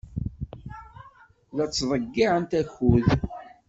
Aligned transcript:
La 1.55 1.65
ttḍeyyiɛent 1.67 2.51
akud. 2.61 3.05